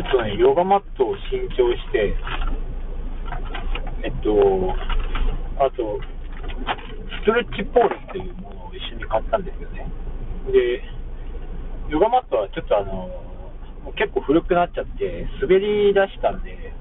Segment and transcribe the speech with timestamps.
[0.00, 2.16] ちょっとね、ヨガマットを新調して、
[4.00, 4.32] えっと、
[5.60, 6.00] あと、
[7.20, 9.84] ストレッチポールっていうものを一緒に買ったんですよね。
[10.48, 10.80] で、
[11.92, 13.12] ヨガマットはちょっとあの、
[13.92, 16.72] 結構古くなっちゃって、滑り出したんで、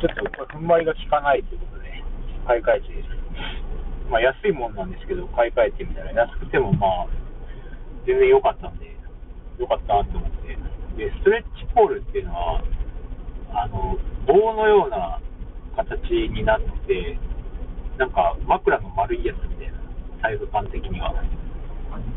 [0.00, 2.02] ちょっと踏ん張りが効かないということで、
[2.48, 2.86] 買い替えて、
[4.08, 7.06] まあ安いもんなんですけど、買い替えてみたら、安くてもまあ、
[8.06, 8.96] 全然良かったんで、
[9.58, 10.41] 良かったなと思って。
[10.96, 12.62] で、ストレッチポールっていうのは、
[13.54, 13.96] あの、
[14.26, 15.20] 棒のような
[15.76, 17.18] 形になって、
[17.98, 19.78] なんか枕の丸いやつみたいな、
[20.22, 21.14] サイズ感的には。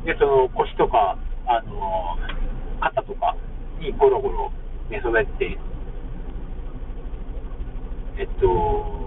[0.05, 1.17] で、その腰とか、
[1.47, 2.17] あの、
[2.81, 3.35] 肩とか
[3.79, 4.51] にゴロゴロ
[4.89, 5.57] 寝そべって、
[8.17, 9.05] えっと、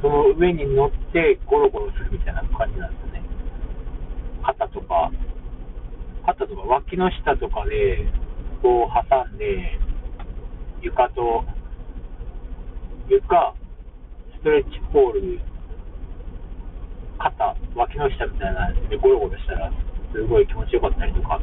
[0.00, 3.22] その上に乗ってゴロゴロするみたいな感じなんですよね。
[4.44, 5.10] 肩とか、
[6.38, 8.06] 肩とか脇の下とかで、
[8.62, 9.78] こう挟んで、
[10.80, 11.44] 床と、
[13.08, 13.54] 床、
[14.38, 15.40] ストレッチポール、
[17.18, 19.72] 肩、脇の下みたいなでゴロゴロしたら、
[20.14, 21.40] すごい気持ちよかったりとか、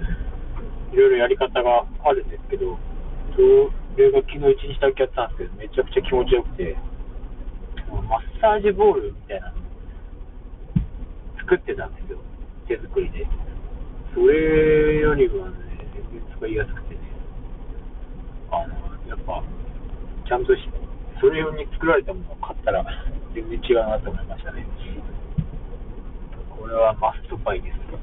[0.94, 2.80] いろいろやり方があるんですけど、
[3.36, 6.78] それが昨日一日だけやったんですけど、めちゃくちゃ気持ちよくて、
[7.92, 9.58] マッサージボールみたいなの
[11.40, 12.20] 作ってたんですよ、
[12.70, 13.28] 手作りで。
[14.16, 15.56] それよりはね、
[16.40, 17.02] 使いやすくてね、
[18.50, 18.74] あの、
[19.12, 19.44] やっぱ、
[20.26, 20.62] ちゃんとし、
[21.20, 22.86] それ用に作られたものを買ったら、
[23.36, 24.66] 全然違うなと思いましたね。
[26.50, 27.95] これはマストバイです。